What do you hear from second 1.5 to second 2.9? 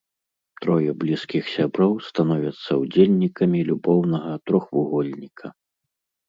сяброў становяцца